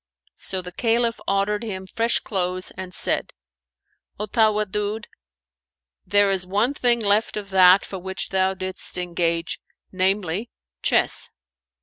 [0.37, 3.33] So the Caliph ordered him fresh clothes and said,
[4.17, 5.05] "O Tawaddud,
[6.07, 9.59] there is one thing left of that for which thou didst engage,
[9.91, 10.49] namely,
[10.81, 11.29] chess."